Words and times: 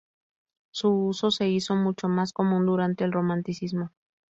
Su 0.71 0.89
uso 0.95 1.29
se 1.29 1.47
hizo 1.49 1.75
mucho 1.75 2.09
más 2.09 2.33
común 2.33 2.65
durante 2.65 3.03
el 3.03 3.11
Romanticismo. 3.11 3.91